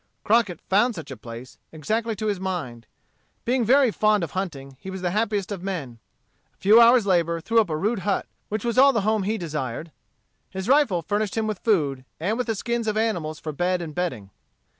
Crockett 0.23 0.59
found 0.61 0.95
such 0.95 1.11
a 1.11 1.15
place, 1.15 1.59
exactly 1.71 2.15
to 2.15 2.25
his 2.25 2.39
mind. 2.39 2.87
Being 3.45 3.63
very 3.63 3.91
fond 3.91 4.23
of 4.23 4.31
hunting, 4.31 4.75
he 4.79 4.89
was 4.89 5.03
the 5.03 5.11
happiest 5.11 5.51
of 5.51 5.61
men. 5.61 5.99
A 6.55 6.57
few 6.57 6.81
hours' 6.81 7.05
labor 7.05 7.39
threw 7.39 7.61
up 7.61 7.69
a 7.69 7.77
rude 7.77 7.99
hut 7.99 8.25
which 8.49 8.65
was 8.65 8.79
all 8.79 8.93
the 8.93 9.01
home 9.01 9.21
he 9.21 9.37
desired. 9.37 9.91
His 10.49 10.67
rifle 10.67 11.03
furnished 11.03 11.37
him 11.37 11.45
with 11.45 11.59
food, 11.59 12.03
and 12.19 12.35
with 12.35 12.47
the 12.47 12.55
skins 12.55 12.87
of 12.87 12.97
animals 12.97 13.39
for 13.39 13.51
bed 13.51 13.79
and 13.79 13.93
bedding. 13.93 14.31